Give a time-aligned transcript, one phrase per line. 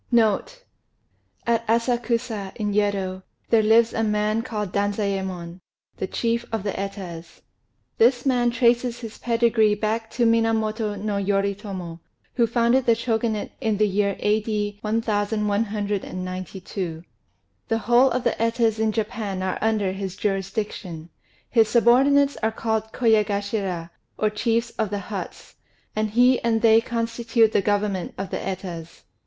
[0.11, 0.63] NOTE
[1.45, 5.59] At Asakusa, in Yedo, there lives a man called Danzayémon,
[5.97, 7.41] the chief of the Etas.
[7.99, 11.99] This man traces his pedigree back to Minamoto no Yoritomo,
[12.33, 14.79] who founded the Shogunate in the year A.D.
[14.81, 17.03] 1192.
[17.67, 21.11] The whole of the Etas in Japan are under his jurisdiction;
[21.47, 25.57] his subordinates are called Koyagashira, or "chiefs of the huts";
[25.95, 29.03] and he and they constitute the government of the Etas.